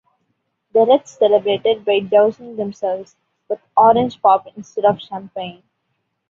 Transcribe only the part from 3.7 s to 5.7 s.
orange pop instead of champagne.